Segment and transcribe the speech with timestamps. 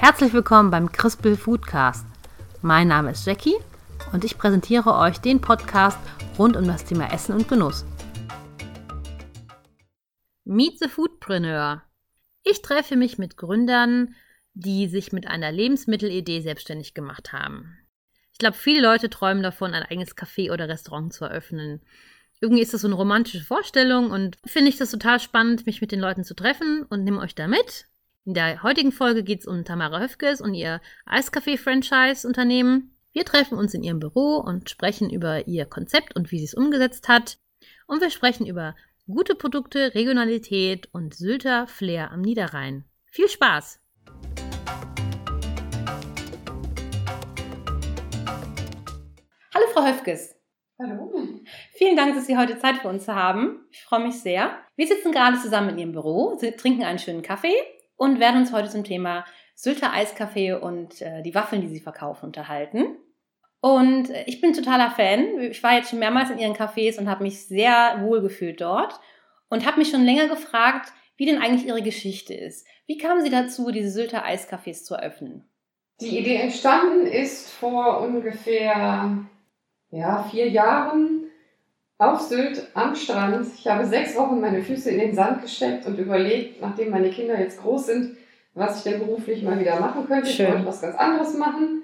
[0.00, 2.06] Herzlich willkommen beim Crispel Foodcast.
[2.62, 3.56] Mein Name ist Jackie
[4.12, 5.98] und ich präsentiere euch den Podcast
[6.38, 7.84] rund um das Thema Essen und Genuss.
[10.44, 11.82] Meet the Foodpreneur.
[12.44, 14.14] Ich treffe mich mit Gründern,
[14.54, 17.76] die sich mit einer Lebensmittelidee selbstständig gemacht haben.
[18.30, 21.82] Ich glaube, viele Leute träumen davon, ein eigenes Café oder Restaurant zu eröffnen.
[22.40, 25.90] Irgendwie ist das so eine romantische Vorstellung und finde ich das total spannend, mich mit
[25.90, 27.87] den Leuten zu treffen und nehme euch da mit.
[28.28, 32.94] In der heutigen Folge geht es um Tamara Höfkes und ihr Eiscafé-Franchise-Unternehmen.
[33.10, 36.52] Wir treffen uns in ihrem Büro und sprechen über ihr Konzept und wie sie es
[36.52, 37.38] umgesetzt hat.
[37.86, 42.84] Und wir sprechen über Gute Produkte, Regionalität und Sylter Flair am Niederrhein.
[43.06, 43.80] Viel Spaß!
[49.54, 50.34] Hallo Frau Höfges.
[50.78, 51.10] Hallo.
[51.72, 53.64] Vielen Dank, dass Sie heute Zeit für uns haben.
[53.70, 54.58] Ich freue mich sehr.
[54.76, 57.56] Wir sitzen gerade zusammen in Ihrem Büro, Sie trinken einen schönen Kaffee
[57.98, 62.26] und werden uns heute zum Thema Sylter Eiskaffee und äh, die Waffeln, die Sie verkaufen,
[62.26, 62.96] unterhalten.
[63.60, 65.40] Und ich bin totaler Fan.
[65.40, 68.98] Ich war jetzt schon mehrmals in ihren Cafés und habe mich sehr wohl gefühlt dort
[69.50, 72.64] und habe mich schon länger gefragt, wie denn eigentlich ihre Geschichte ist.
[72.86, 75.48] Wie kamen Sie dazu, diese Sylter Eiscafés zu eröffnen?
[76.00, 79.26] Die Idee entstanden ist vor ungefähr
[79.90, 81.27] ja, vier Jahren
[81.98, 83.46] auf Sylt am Strand.
[83.58, 87.38] Ich habe sechs Wochen meine Füße in den Sand gesteckt und überlegt, nachdem meine Kinder
[87.38, 88.16] jetzt groß sind,
[88.54, 90.28] was ich denn beruflich mal wieder machen könnte.
[90.30, 90.46] Schön.
[90.46, 91.82] Ich wollte was ganz anderes machen.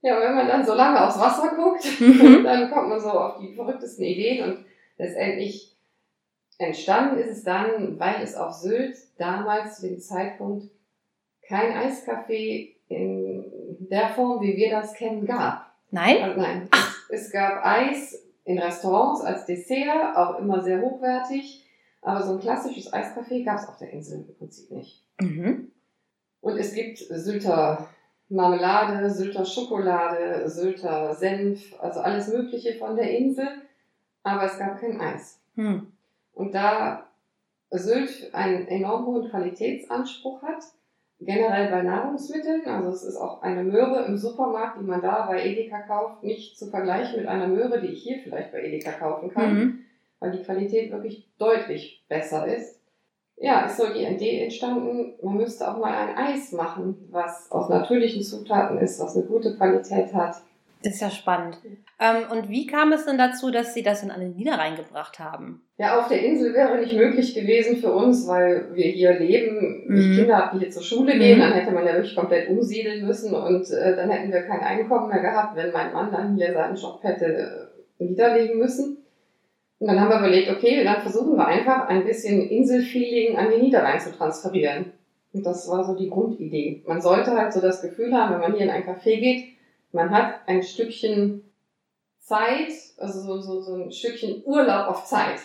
[0.00, 2.44] Ja, und wenn man dann so lange aufs Wasser guckt, Mhm.
[2.44, 4.64] dann kommt man so auf die verrücktesten Ideen und
[4.98, 5.76] letztendlich
[6.58, 10.66] entstanden ist es dann, weil es auf Sylt damals zu dem Zeitpunkt
[11.48, 13.44] kein Eiskaffee in
[13.90, 15.72] der Form, wie wir das kennen, gab.
[15.90, 16.22] Nein?
[16.22, 16.68] Also nein,
[17.10, 21.64] es, es gab Eis in Restaurants als Dessert, auch immer sehr hochwertig,
[22.00, 25.04] aber so ein klassisches Eiskaffee gab es auf der Insel im Prinzip nicht.
[25.20, 25.70] Mhm.
[26.40, 27.88] Und es gibt Sylter
[28.28, 33.46] Marmelade, Sylter Schokolade, Sylter Senf, also alles Mögliche von der Insel,
[34.22, 35.38] aber es gab kein Eis.
[35.54, 35.92] Hm.
[36.32, 37.08] Und da
[37.70, 40.64] Sylt einen enorm hohen Qualitätsanspruch hat,
[41.24, 45.44] generell bei Nahrungsmitteln, also es ist auch eine Möhre im Supermarkt, die man da bei
[45.44, 49.30] Edeka kauft, nicht zu vergleichen mit einer Möhre, die ich hier vielleicht bei Edeka kaufen
[49.30, 49.78] kann, Mhm.
[50.20, 52.78] weil die Qualität wirklich deutlich besser ist.
[53.36, 57.68] Ja, ist so die Idee entstanden, man müsste auch mal ein Eis machen, was aus
[57.68, 60.36] natürlichen Zutaten ist, was eine gute Qualität hat.
[60.82, 61.58] Das ist ja spannend.
[62.00, 65.62] Ähm, und wie kam es denn dazu, dass Sie das den Niederrhein gebracht haben?
[65.78, 69.84] Ja, auf der Insel wäre nicht möglich gewesen für uns, weil wir hier leben.
[69.86, 69.96] Mhm.
[69.96, 71.42] Ich Kinder habe, die hier zur Schule gehen, Mhm.
[71.42, 75.08] dann hätte man ja wirklich komplett umsiedeln müssen und äh, dann hätten wir kein Einkommen
[75.08, 78.98] mehr gehabt, wenn mein Mann dann hier seinen Job hätte äh, niederlegen müssen.
[79.78, 83.60] Und dann haben wir überlegt, okay, dann versuchen wir einfach ein bisschen Inselfeeling an den
[83.62, 84.92] Niederrhein zu transferieren.
[85.32, 86.82] Und das war so die Grundidee.
[86.86, 89.44] Man sollte halt so das Gefühl haben, wenn man hier in ein Café geht,
[89.92, 91.44] man hat ein Stückchen
[92.18, 95.40] Zeit, also so, so, so ein Stückchen Urlaub auf Zeit.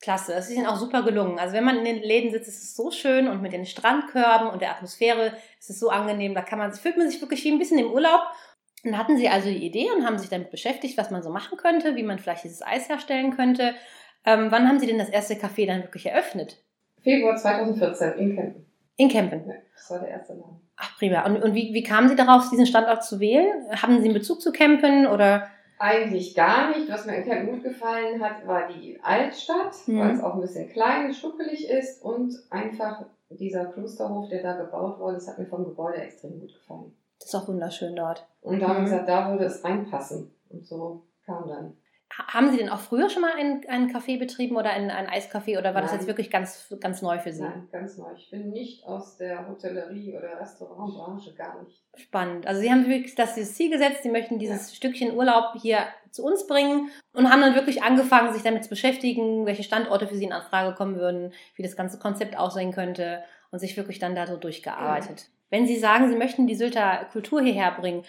[0.00, 1.38] Klasse, das ist Ihnen auch super gelungen.
[1.38, 4.48] Also wenn man in den Läden sitzt, ist es so schön und mit den Strandkörben
[4.48, 6.34] und der Atmosphäre ist es so angenehm.
[6.34, 8.20] Da kann man, fühlt man sich wirklich wie ein bisschen im Urlaub.
[8.84, 11.56] Dann hatten Sie also die Idee und haben sich damit beschäftigt, was man so machen
[11.56, 13.74] könnte, wie man vielleicht dieses Eis herstellen könnte.
[14.24, 16.62] Ähm, wann haben Sie denn das erste Café dann wirklich eröffnet?
[17.02, 18.65] Februar 2014 in Kempen.
[18.96, 19.46] In Kempen.
[19.48, 20.60] Ja, das war der erste Laden.
[20.76, 21.24] Ach, prima.
[21.26, 23.66] Und, und wie, wie kamen Sie darauf, diesen Standort zu wählen?
[23.70, 25.48] Haben Sie einen Bezug zu Kempen oder?
[25.78, 26.90] Eigentlich gar nicht.
[26.90, 30.00] Was mir in Kempen gut gefallen hat, war die Altstadt, Mhm.
[30.00, 34.98] weil es auch ein bisschen klein, schnuckelig ist und einfach dieser Klosterhof, der da gebaut
[34.98, 36.96] worden ist, hat mir vom Gebäude extrem gut gefallen.
[37.18, 38.26] Das ist auch wunderschön dort.
[38.40, 38.84] Und da haben wir Mhm.
[38.84, 40.34] gesagt, da würde es reinpassen.
[40.48, 41.76] Und so kam dann.
[42.16, 45.08] Ha- Haben Sie denn auch früher schon mal einen, einen Café betrieben oder ein, ein
[45.08, 46.00] Eiscafé oder war das Nein.
[46.00, 47.42] jetzt wirklich ganz, ganz neu für Sie?
[47.42, 48.12] Nein, ganz neu.
[48.16, 51.82] Ich bin nicht aus der Hotellerie oder Restaurantbranche, gar nicht.
[51.96, 52.46] Spannend.
[52.46, 55.80] Also Sie haben wirklich das Ziel gesetzt, Sie möchten dieses Stückchen Urlaub hier
[56.10, 60.16] zu uns bringen und haben dann wirklich angefangen, sich damit zu beschäftigen, welche Standorte für
[60.16, 64.14] Sie in Anfrage kommen würden, wie das ganze Konzept aussehen könnte und sich wirklich dann
[64.14, 65.28] da so durchgearbeitet.
[65.48, 68.04] Wenn Sie sagen, Sie möchten die Sylter Kultur hierher bringen,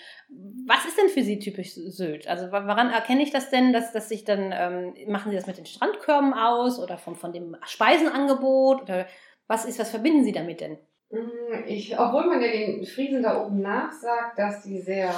[0.65, 2.27] was ist denn für Sie typisch Sylt?
[2.27, 5.57] Also woran erkenne ich das denn, dass, dass sich dann, ähm, machen Sie das mit
[5.57, 9.05] den Strandkörben aus oder vom, von dem Speisenangebot oder
[9.47, 10.77] was ist, was verbinden Sie damit denn?
[11.11, 15.13] Mm, Ich, obwohl man ja den Friesen da oben nachsagt, dass die sehr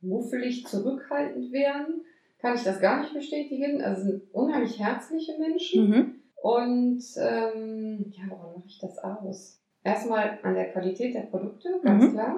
[0.00, 2.02] muffelig zurückhaltend wären,
[2.40, 3.82] kann ich das gar nicht bestätigen.
[3.82, 5.88] Also es sind unheimlich herzliche Menschen.
[5.88, 6.14] Mhm.
[6.40, 9.60] Und ähm, ja, woran mache ich das aus?
[9.84, 12.12] Erstmal an der Qualität der Produkte, ganz Mhm.
[12.12, 12.36] klar.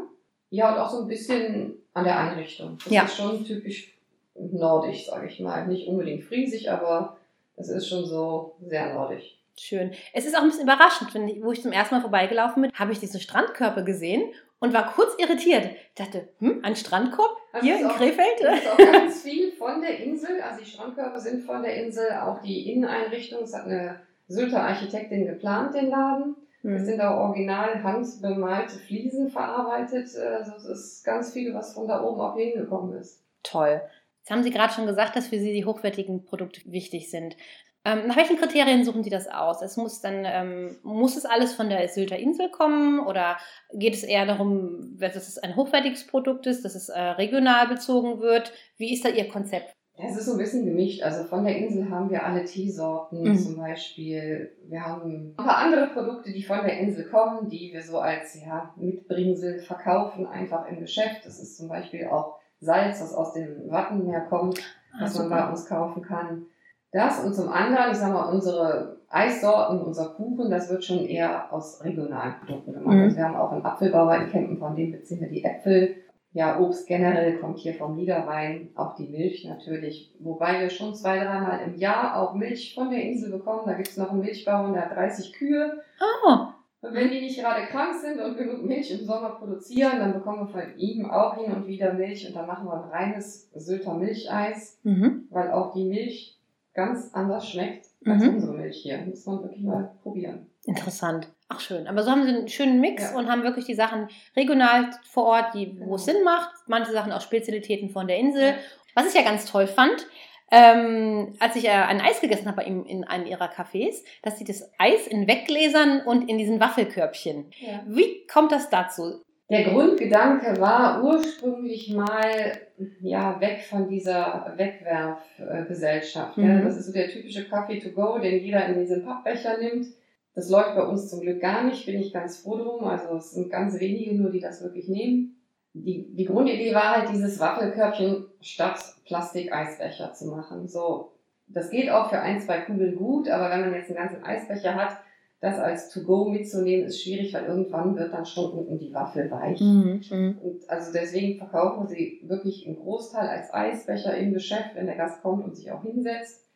[0.51, 2.79] Ja, und auch so ein bisschen an der Einrichtung.
[2.85, 3.03] Das Ja.
[3.05, 3.97] ist schon typisch
[4.35, 5.67] nordisch, sage ich mal.
[5.67, 7.17] Nicht unbedingt friesig, aber
[7.57, 9.37] es ist schon so sehr nordisch.
[9.59, 9.93] Schön.
[10.13, 12.73] Es ist auch ein bisschen überraschend, wenn ich, wo ich zum ersten Mal vorbeigelaufen bin,
[12.73, 14.23] habe ich diese Strandkörper gesehen
[14.59, 15.65] und war kurz irritiert.
[15.67, 18.41] Ich dachte, hm, ein Strandkorb Also hier in auch- Krefeld?
[18.41, 20.41] Das ist auch ganz viel von der Insel.
[20.41, 23.43] Also die Strandkörper sind von der Insel, auch die Inneneinrichtung.
[23.43, 26.37] Es hat eine Sylter Architektin geplant, den Laden.
[26.63, 26.85] Es Hm.
[26.85, 30.09] sind auch original handbemalte Fliesen verarbeitet.
[30.17, 33.23] Also es ist ganz viel, was von da oben auch hingekommen ist.
[33.43, 33.81] Toll.
[34.21, 37.37] Jetzt haben Sie gerade schon gesagt, dass für Sie die hochwertigen Produkte wichtig sind.
[37.85, 39.63] Ähm, nach welchen Kriterien suchen Sie das aus?
[39.63, 43.39] Es muss dann, ähm, muss es alles von der Sylter Insel kommen oder
[43.73, 48.21] geht es eher darum, dass es ein hochwertiges Produkt ist, dass es äh, regional bezogen
[48.21, 48.53] wird?
[48.77, 49.75] Wie ist da Ihr Konzept?
[50.03, 51.03] Es ist so ein bisschen gemischt.
[51.03, 53.37] Also von der Insel haben wir alle Teesorten Mhm.
[53.39, 54.51] zum Beispiel.
[54.69, 58.41] Wir haben ein paar andere Produkte, die von der Insel kommen, die wir so als
[58.41, 61.25] ja, Mitbringsel verkaufen, einfach im Geschäft.
[61.25, 64.59] Das ist zum Beispiel auch Salz, das aus dem Wattenmeer kommt,
[64.93, 65.37] Ah, was man super.
[65.43, 66.47] bei uns kaufen kann.
[66.93, 71.53] Das und zum anderen, ich sag mal, unsere Eissorten, unser Kuchen, das wird schon eher
[71.53, 72.97] aus regionalen Produkten gemacht.
[72.97, 73.03] Mhm.
[73.05, 75.95] Also wir haben auch einen Apfelbauer in Kempen, von dem beziehen wir die Äpfel.
[76.33, 80.15] Ja, Obst generell kommt hier vom Niederrhein, auch die Milch natürlich.
[80.21, 83.63] Wobei wir schon zwei, dreimal im Jahr auch Milch von der Insel bekommen.
[83.67, 85.81] Da gibt's noch einen Milchbauern, der hat 30 Kühe.
[86.01, 86.37] Oh,
[86.83, 90.47] Und wenn die nicht gerade krank sind und genug Milch im Sommer produzieren, dann bekommen
[90.47, 92.25] wir von ihm auch hin und wieder Milch.
[92.29, 95.27] Und dann machen wir ein reines Sylter Milcheis, mhm.
[95.31, 96.39] weil auch die Milch
[96.75, 98.35] ganz anders schmeckt als Mhm.
[98.35, 98.99] unsere Milch hier.
[99.05, 100.47] Muss man wirklich mal probieren.
[100.65, 101.29] interessant.
[101.53, 101.89] Ach schön.
[101.89, 103.19] Aber so haben Sie einen schönen Mix Ja.
[103.19, 106.17] und haben wirklich die Sachen regional vor Ort, die, wo es Genau.
[106.19, 106.51] Sinn macht.
[106.69, 108.55] Manche Sachen auch Spezialitäten von der Insel.
[108.95, 110.07] Was ich ja ganz toll fand,
[110.53, 114.39] ähm, als ich äh, ein Eis gegessen habe bei ihm in einem ihrer Cafés, dass
[114.39, 117.51] sie das Eis in Weggläsern und in diesen Waffelkörbchen.
[117.61, 117.83] Ja.
[117.87, 119.23] Wie kommt das dazu?
[119.49, 122.53] Der Grundgedanke war ursprünglich mal
[123.01, 126.37] ja weg von dieser Wegwerfgesellschaft.
[126.37, 126.49] Mhm.
[126.49, 129.87] Ja, das ist so der typische Coffee to go, den jeder in diesen Pappbecher nimmt.
[130.35, 132.85] Das läuft bei uns zum Glück gar nicht, bin ich ganz froh drum.
[132.85, 135.37] Also es sind ganz wenige nur, die das wirklich nehmen.
[135.73, 140.69] Die, die Grundidee war halt, dieses Waffelkörbchen statt Plastik-Eisbecher zu machen.
[140.69, 141.13] So,
[141.47, 144.75] das geht auch für ein, zwei Kugeln gut, aber wenn man jetzt einen ganzen Eisbecher
[144.75, 144.99] hat,
[145.41, 149.59] das als To-Go mitzunehmen, ist schwierig, weil irgendwann wird dann schon unten die Waffel weich.
[149.61, 150.03] Mhm.
[150.11, 150.39] Mhm.
[150.43, 154.97] Und also deswegen verkaufen wir sie wirklich im Großteil als Eisbecher im Geschäft, wenn der
[154.97, 156.47] Gast kommt und sich auch hinsetzt.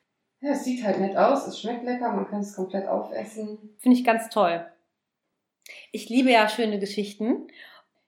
[0.45, 3.59] Ja, es sieht halt nett aus, es schmeckt lecker, man kann es komplett aufessen.
[3.79, 4.63] Finde ich ganz toll.
[5.91, 7.49] Ich liebe ja schöne Geschichten.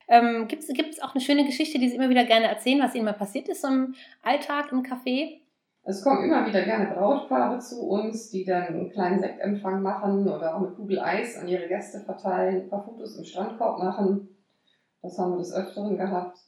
[0.06, 3.06] Ähm, Gibt es auch eine schöne Geschichte, die Sie immer wieder gerne erzählen, was Ihnen
[3.06, 5.40] mal passiert ist im Alltag im Café?
[5.84, 10.56] Es kommen immer wieder gerne Brautpaare zu uns, die dann einen kleinen Sektempfang machen oder
[10.56, 14.28] auch eine Kugel Eis an ihre Gäste verteilen, ein paar Fotos im Strandkorb machen.
[15.00, 16.38] Das haben wir des Öfteren gehabt.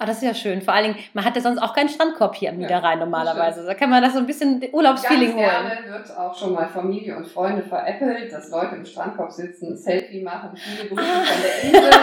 [0.00, 0.62] Ah, das ist ja schön.
[0.62, 3.66] Vor allen Dingen, man hat ja sonst auch keinen Strandkorb hier am Ja, Niederrhein normalerweise.
[3.66, 5.44] Da kann man das so ein bisschen Urlaubsfeeling holen.
[5.44, 10.22] gerne wird auch schon mal Familie und Freunde veräppelt, dass Leute im Strandkorb sitzen, Selfie
[10.22, 12.00] machen, viele Grüße von der Insel,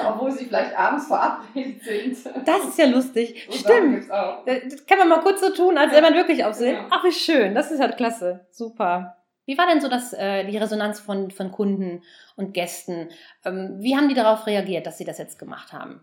[0.08, 2.16] obwohl sie vielleicht abends verabredet sind.
[2.46, 3.46] Das ist ja lustig.
[3.50, 4.08] So Stimmt.
[4.46, 6.00] Äh, Das kann man mal kurz so tun, als Ja.
[6.00, 6.72] wäre man wirklich auf See.
[6.72, 6.86] Genau.
[6.90, 7.54] Ach, wie schön.
[7.54, 8.46] Das ist halt klasse.
[8.50, 9.18] Super.
[9.44, 12.02] Wie war denn so das, äh, die Resonanz von, von Kunden
[12.36, 13.08] und Gästen?
[13.44, 16.02] Ähm, wie haben die darauf reagiert, dass sie das jetzt gemacht haben?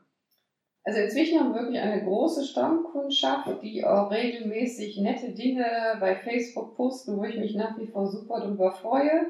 [0.88, 5.66] Also inzwischen haben wir wirklich eine große Stammkundschaft, die auch regelmäßig nette Dinge
[6.00, 9.26] bei Facebook posten, wo ich mich nach wie vor super drüber freue.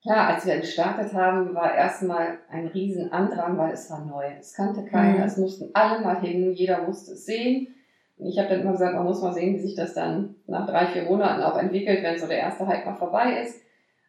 [0.00, 4.24] Klar, als wir gestartet haben, war erstmal ein riesen Andrang, weil es war neu.
[4.40, 5.24] Es kannte keiner, Mhm.
[5.24, 7.68] es mussten alle mal hin, jeder musste es sehen.
[8.16, 10.66] Und ich habe dann immer gesagt, man muss mal sehen, wie sich das dann nach
[10.66, 13.60] drei, vier Monaten auch entwickelt, wenn so der erste Hype mal vorbei ist.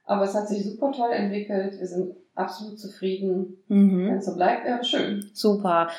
[0.06, 1.78] Aber es hat sich super toll entwickelt.
[1.78, 3.58] Wir sind absolut zufrieden.
[3.68, 4.08] Mhm.
[4.08, 5.30] Wenn es so bleibt, wäre schön.
[5.34, 5.90] Super.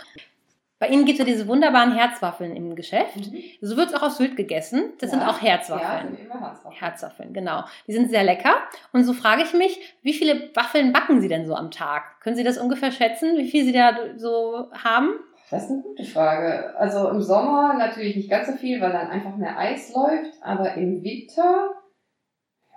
[0.79, 3.31] Bei Ihnen gibt es ja diese wunderbaren Herzwaffeln im Geschäft.
[3.63, 4.93] So wird es auch auf Sylt gegessen.
[5.01, 5.29] Das sind Ja.
[5.31, 6.17] auch Ja, Herzwaffeln.
[6.17, 6.75] sind immer Herzwaffeln.
[6.81, 7.65] Herzwaffeln, genau.
[7.87, 8.55] Die sind sehr lecker.
[8.93, 12.21] Und so frage ich mich, wie viele Waffeln backen Sie denn so am Tag?
[12.21, 15.15] Können Sie das ungefähr schätzen, wie viel Sie da so haben?
[15.51, 16.75] Das ist eine gute Frage.
[16.77, 20.75] Also im Sommer natürlich nicht ganz so viel, weil dann einfach mehr Eis läuft, aber
[20.75, 21.71] im Winter,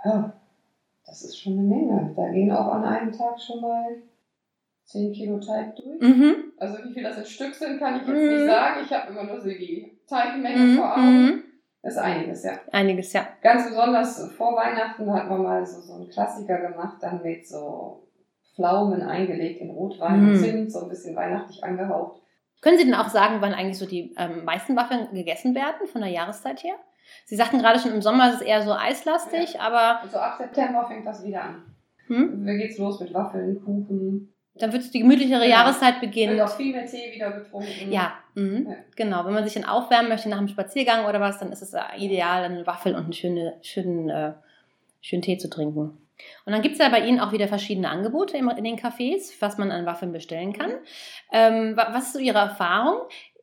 [0.06, 0.34] ja,
[1.06, 2.14] das ist schon eine Menge.
[2.16, 3.88] Da gehen auch an einem Tag schon mal
[4.86, 6.00] 10 Kilo Teig durch.
[6.00, 6.49] Mhm.
[6.60, 8.28] Also wie viel das in Stück sind, kann ich jetzt Mhm.
[8.30, 8.80] nicht sagen.
[8.84, 10.76] Ich habe immer nur so die Teigmenge Mhm.
[10.78, 11.24] vor Augen.
[11.26, 11.44] Mhm.
[11.82, 12.52] Das ist einiges, ja.
[12.72, 13.28] Einiges, ja.
[13.42, 18.04] Ganz besonders vor Weihnachten hat man mal so, so einen Klassiker gemacht, dann mit so
[18.56, 20.28] Pflaumen eingelegt in Rotwein Mhm.
[20.30, 22.22] und Zimt, so ein bisschen weihnachtlich angehaucht.
[22.62, 26.02] Können Sie denn auch sagen, wann eigentlich so die ähm, meisten Waffeln gegessen werden von
[26.02, 26.76] der Jahreszeit her?
[27.26, 30.86] Sie sagten gerade schon, im Sommer ist es eher so eislastig, aber Also ab September
[30.86, 31.64] fängt das wieder an.
[32.08, 34.34] hm, Wie geht's los mit Waffeln, Kuchen?
[34.62, 35.50] Dann wird die gemütlichere Genau.
[35.52, 36.40] Jahreszeit Wird beginnen.
[36.42, 37.92] auch viel mehr Tee wieder getrunken.
[37.92, 38.68] Ja, mhm.
[38.70, 38.76] Ja.
[38.96, 39.26] genau.
[39.26, 41.82] Wenn man sich dann aufwärmen möchte nach einem Spaziergang oder was, dann ist es äh,
[41.98, 44.34] ideal, eine Waffel und einen schönen, schönen, äh,
[45.02, 45.98] schönen Tee zu trinken.
[46.46, 49.58] Und dann gibt es ja bei Ihnen auch wieder verschiedene Angebote in den Cafés, was
[49.58, 50.72] man an Waffeln bestellen kann.
[51.32, 53.02] Ähm, was ist so Ihre Erfahrung?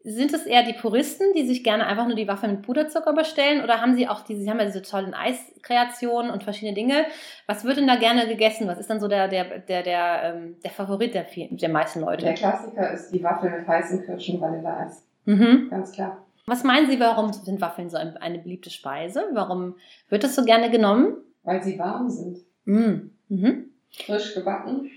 [0.08, 3.64] Sind es eher die Puristen, die sich gerne einfach nur die Waffeln mit Puderzucker bestellen?
[3.64, 7.06] Oder haben Sie auch diese, Sie haben ja diese tollen Eiskreationen und verschiedene Dinge.
[7.48, 8.68] Was wird denn da gerne gegessen?
[8.68, 12.24] Was ist dann so der, der, der, der, ähm, der Favorit der, der meisten Leute?
[12.24, 15.04] Der Klassiker ist die Waffel mit heißen Kirschen Vanilleeis.
[15.24, 15.66] Mhm.
[15.70, 16.24] Ganz klar.
[16.46, 19.24] Was meinen Sie, warum sind Waffeln so eine beliebte Speise?
[19.32, 19.74] Warum
[20.08, 21.16] wird das so gerne genommen?
[21.42, 22.38] Weil sie warm sind.
[22.64, 23.10] Mm.
[23.28, 23.70] Mhm.
[23.90, 24.88] Frisch gebacken.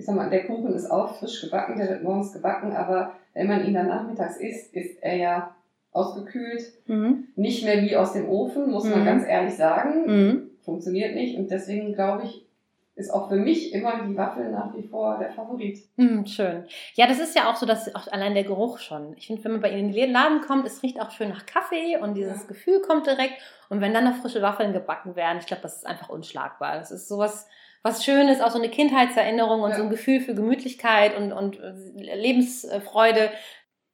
[0.00, 3.48] Ich sag mal, der Kuchen ist auch frisch gebacken, der wird morgens gebacken, aber wenn
[3.48, 5.54] man ihn dann nachmittags isst, ist er ja
[5.92, 6.72] ausgekühlt.
[6.86, 7.28] Mhm.
[7.36, 9.04] Nicht mehr wie aus dem Ofen, muss man mhm.
[9.04, 10.06] ganz ehrlich sagen.
[10.06, 10.50] Mhm.
[10.62, 11.36] Funktioniert nicht.
[11.36, 12.46] Und deswegen glaube ich,
[12.94, 15.78] ist auch für mich immer die Waffel nach wie vor der Favorit.
[15.96, 16.64] Mm, schön.
[16.94, 19.14] Ja, das ist ja auch so, dass auch allein der Geruch schon.
[19.18, 21.44] Ich finde, wenn man bei Ihnen in den Laden kommt, es riecht auch schön nach
[21.44, 22.48] Kaffee und dieses ja.
[22.48, 23.34] Gefühl kommt direkt.
[23.68, 26.78] Und wenn dann noch frische Waffeln gebacken werden, ich glaube, das ist einfach unschlagbar.
[26.78, 27.46] Das ist sowas,
[27.82, 29.76] was Schönes, auch so eine Kindheitserinnerung und ja.
[29.76, 31.58] so ein Gefühl für Gemütlichkeit und, und
[31.94, 33.30] Lebensfreude.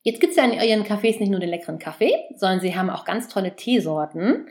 [0.03, 2.91] Jetzt gibt es ja in Ihren Cafés nicht nur den leckeren Kaffee, sondern Sie haben
[2.91, 4.49] auch ganz tolle Teesorten.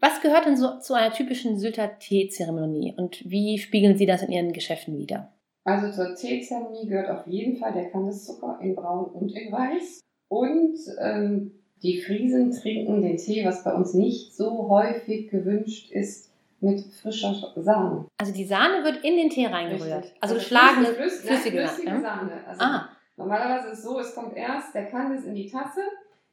[0.00, 4.30] Was gehört denn so zu einer typischen Sylter Teezeremonie und wie spiegeln Sie das in
[4.30, 5.32] Ihren Geschäften wider?
[5.64, 10.00] Also zur Teezeremonie gehört auf jeden Fall der Kandiszucker in Braun und in Weiß.
[10.28, 16.32] Und ähm, die Friesen trinken den Tee, was bei uns nicht so häufig gewünscht ist,
[16.60, 18.06] mit frischer Sahne.
[18.18, 20.04] Also die Sahne wird in den Tee reingerührt.
[20.04, 20.16] Richtig.
[20.20, 22.32] Also, also schlagende flüssige, flüssige, flüssige Sahne.
[22.46, 22.88] Also ah.
[23.16, 25.80] Normalerweise ist es so, es kommt erst der Kandis in die Tasse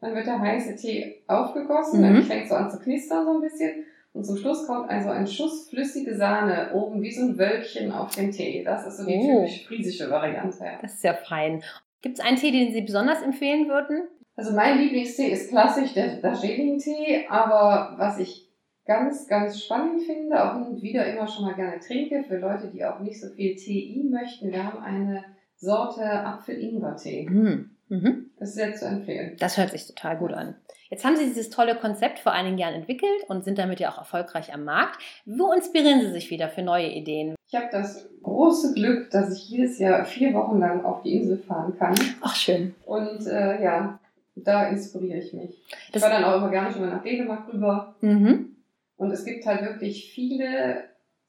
[0.01, 2.03] dann wird der heiße Tee aufgegossen, mhm.
[2.03, 3.85] dann fängt so an zu knistern so ein bisschen.
[4.13, 8.15] Und zum Schluss kommt also ein Schuss flüssige Sahne oben wie so ein Wölkchen auf
[8.15, 8.63] den Tee.
[8.63, 9.41] Das ist so die oh.
[9.41, 10.63] typisch friesische Variante.
[10.81, 11.63] Das ist ja fein.
[12.01, 14.07] Gibt es einen Tee, den Sie besonders empfehlen würden?
[14.37, 18.44] Also mein Lieblingstee ist klassisch der Darjeeling-Tee, aber was ich
[18.85, 22.85] ganz, ganz spannend finde, auch und wieder immer schon mal gerne trinke, für Leute, die
[22.85, 25.23] auch nicht so viel Tein möchten, wir haben eine
[25.57, 27.29] Sorte Apfel-Ingwer-Tee.
[27.29, 27.71] Mhm.
[27.87, 28.31] Mhm.
[28.39, 29.37] Das ist sehr zu empfehlen.
[29.39, 30.55] Das hört sich total gut an.
[30.89, 33.97] Jetzt haben Sie dieses tolle Konzept vor einigen Jahren entwickelt und sind damit ja auch
[33.97, 35.01] erfolgreich am Markt.
[35.25, 37.35] Wo inspirieren Sie sich wieder für neue Ideen?
[37.47, 41.37] Ich habe das große Glück, dass ich jedes Jahr vier Wochen lang auf die Insel
[41.37, 41.95] fahren kann.
[42.21, 42.75] Ach, schön.
[42.85, 43.99] Und äh, ja,
[44.35, 45.61] da inspiriere ich mich.
[45.91, 47.95] Das ich war dann auch immer gerne schon mal nach Dänemark rüber.
[48.01, 48.54] Mhm.
[48.97, 50.83] Und es gibt halt wirklich viele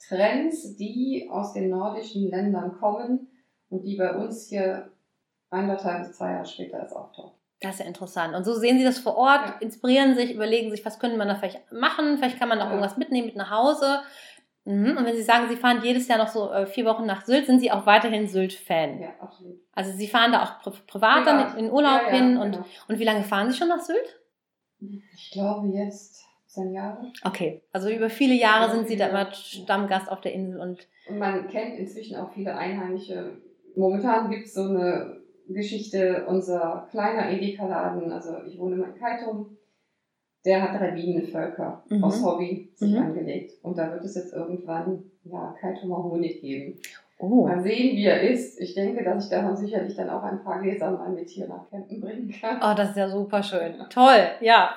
[0.09, 3.29] Trends, die aus den nordischen Ländern kommen
[3.69, 4.93] und die bei uns hier
[5.51, 7.37] anderthalb bis zwei Jahre später erst auftaucht.
[7.61, 8.35] Das ist ja interessant.
[8.35, 9.57] Und so sehen Sie das vor Ort, ja.
[9.61, 12.19] inspirieren sich, überlegen sich, was könnte man da vielleicht machen.
[12.19, 12.73] Vielleicht kann man auch ja.
[12.73, 14.01] irgendwas mitnehmen mit nach Hause.
[14.65, 14.97] Mhm.
[14.97, 17.47] Und wenn Sie sagen, Sie fahren jedes Jahr noch so äh, vier Wochen nach Sylt,
[17.47, 19.01] sind Sie auch weiterhin Sylt-Fan?
[19.01, 19.59] Ja, absolut.
[19.73, 22.37] Also Sie fahren da auch pri privat dann in Urlaub ja, hin.
[22.37, 22.67] Und, genau.
[22.89, 24.21] und wie lange fahren Sie schon nach Sylt?
[25.15, 26.26] Ich glaube jetzt
[26.57, 27.13] zehn Jahre.
[27.25, 30.61] Okay, also über viele Jahre sind Sie da immer Stammgast auf der Insel.
[30.61, 33.39] Und, und man kennt inzwischen auch viele Einheimische.
[33.77, 39.57] Momentan gibt es so eine Geschichte, unser kleiner Edeka-Laden, also ich wohne in Kaitum,
[40.45, 42.05] der hat drei Bienenvölker mhm.
[42.05, 42.99] aus Hobby sich mhm.
[42.99, 43.53] angelegt.
[43.63, 46.79] Und da wird es jetzt irgendwann, ja, Kaitumer Honig geben.
[47.19, 47.47] Oh.
[47.47, 48.61] Mal sehen, wie er ist.
[48.61, 51.69] Ich denke, dass ich davon sicherlich dann auch ein paar Gläser mal mit hier nach
[51.71, 52.59] Campen bringen kann.
[52.59, 53.75] Oh, das ist ja super schön.
[53.91, 54.71] Toll, ja.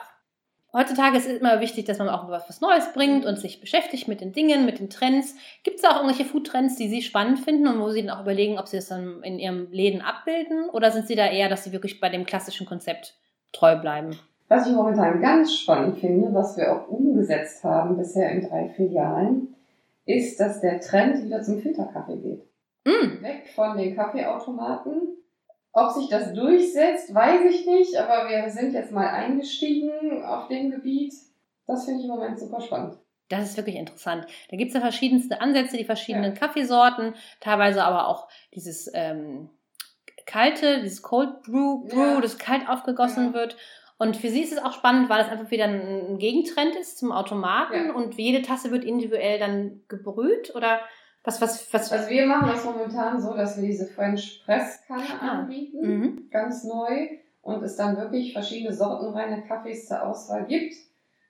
[0.72, 4.22] Heutzutage ist es immer wichtig, dass man auch was, Neues bringt und sich beschäftigt mit
[4.22, 5.36] den Dingen, mit den Trends.
[5.64, 8.22] Gibt es da auch irgendwelche Food-Trends, die Sie spannend finden und wo Sie dann auch
[8.22, 10.70] überlegen, ob Sie das dann in Ihrem Läden abbilden?
[10.70, 13.16] Oder sind Sie da eher, dass Sie wirklich bei dem klassischen Konzept
[13.52, 14.12] treu bleiben?
[14.48, 19.56] Was ich momentan ganz spannend finde, was wir auch umgesetzt haben bisher in drei Filialen,
[20.06, 22.44] ist, dass der Trend wieder zum Filterkaffee geht.
[22.86, 23.24] Mm.
[23.24, 25.19] Weg von den Kaffeeautomaten
[25.72, 30.72] ob sich das durchsetzt, weiß ich nicht, aber wir sind jetzt mal eingestiegen auf dem
[30.72, 31.14] Gebiet.
[31.68, 32.98] Das finde ich im Moment super spannend.
[33.30, 34.26] Das ist wirklich interessant.
[34.50, 36.40] Da gibt es ja verschiedenste Ansätze, die verschiedenen ja.
[36.40, 39.50] Kaffeesorten, teilweise aber auch dieses ähm,
[40.26, 42.22] kalte, dieses Cold Brew, Brew ja.
[42.22, 43.34] das kalt aufgegossen ja.
[43.34, 43.56] wird.
[44.00, 47.12] Und für sie ist es auch spannend, weil es einfach wieder ein Gegentrend ist zum
[47.12, 50.80] Automaten und jede Tasse wird individuell dann gebrüht oder
[51.30, 51.92] was, was, was?
[51.92, 55.40] Also wir machen das momentan so, dass wir diese French Press Kanne ah.
[55.40, 56.30] anbieten, mhm.
[56.32, 57.08] ganz neu,
[57.42, 60.76] und es dann wirklich verschiedene sortenreine Kaffees zur Auswahl gibt,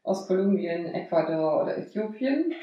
[0.04, 2.54] aus Kolumbien, Ecuador oder Äthiopien.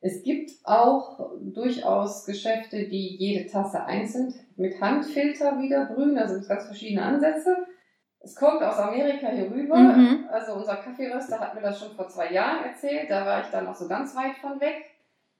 [0.00, 6.48] Es gibt auch durchaus Geschäfte, die jede Tasse einzeln mit Handfilter wieder brühen, also mit
[6.48, 7.56] ganz verschiedene Ansätze.
[8.20, 9.76] Es kommt aus Amerika hier rüber.
[9.76, 10.26] Mhm.
[10.30, 13.10] Also unser Kaffeeröster hat mir das schon vor zwei Jahren erzählt.
[13.10, 14.76] Da war ich dann noch so ganz weit von weg.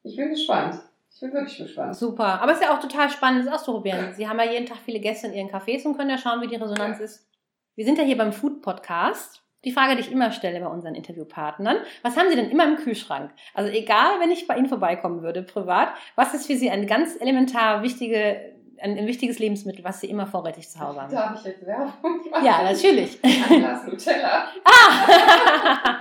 [0.02, 0.80] Ich bin gespannt.
[1.14, 1.94] Ich bin wirklich gespannt.
[1.94, 2.42] Super.
[2.42, 4.12] Aber es ist ja auch total spannend, das auszuprobieren.
[4.14, 6.48] Sie haben ja jeden Tag viele Gäste in ihren Cafés und können ja schauen, wie
[6.48, 7.04] die Resonanz ja.
[7.04, 7.28] ist.
[7.76, 9.42] Wir sind ja hier beim Food Podcast.
[9.64, 12.76] Die Frage, die ich immer stelle bei unseren Interviewpartnern, was haben Sie denn immer im
[12.76, 13.30] Kühlschrank?
[13.54, 17.18] Also egal, wenn ich bei Ihnen vorbeikommen würde, privat, was ist für Sie eine ganz
[17.18, 21.12] elementar wichtige, ein, ein wichtiges Lebensmittel, was Sie immer vorrätig zu Hause haben?
[21.12, 22.44] Da habe ich jetzt Werbung gemacht.
[22.44, 23.18] Ja, natürlich.
[23.24, 24.48] Ein Glas Nutella.
[24.64, 26.00] Ah!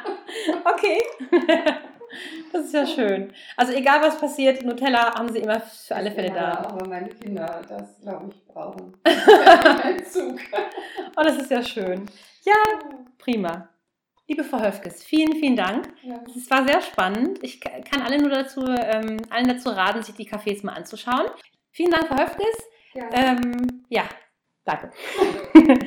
[0.74, 1.00] okay.
[2.52, 3.34] Das ist ja schön.
[3.58, 6.70] Also egal was passiert, Nutella haben Sie immer für alle Fälle Ja, da.
[6.70, 8.96] aber meine Kinder das, glaube ich, brauchen.
[9.04, 10.40] Ein Zug.
[11.18, 12.06] Oh, das ist ja schön.
[12.44, 12.54] Ja,
[13.18, 13.70] prima.
[14.28, 15.90] Liebe Frau Höfkes, vielen, vielen Dank.
[16.02, 16.24] Ja.
[16.36, 17.44] Es war sehr spannend.
[17.44, 21.26] Ich ka- kann alle nur dazu, ähm, allen dazu raten, sich die Cafés mal anzuschauen.
[21.72, 22.56] Vielen Dank, Frau Höfkes.
[22.94, 23.10] Ja.
[23.12, 24.04] Ähm, ja,
[24.64, 24.92] danke.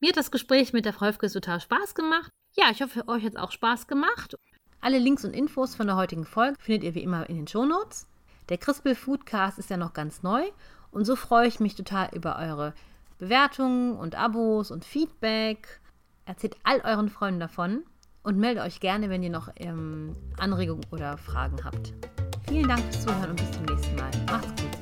[0.00, 2.32] Mir hat das Gespräch mit der Frau Höfkes total Spaß gemacht.
[2.54, 4.34] Ja, ich hoffe, euch hat es auch Spaß gemacht.
[4.80, 8.06] Alle Links und Infos von der heutigen Folge findet ihr wie immer in den Shownotes.
[8.48, 10.42] Der Crispel Foodcast ist ja noch ganz neu
[10.90, 12.72] und so freue ich mich total über eure
[13.18, 15.80] Bewertungen und Abos und Feedback.
[16.24, 17.84] Erzählt all euren Freunden davon
[18.22, 21.92] und meldet euch gerne, wenn ihr noch ähm, Anregungen oder Fragen habt.
[22.48, 24.10] Vielen Dank fürs Zuhören und bis zum nächsten Mal.
[24.30, 24.79] Macht's gut.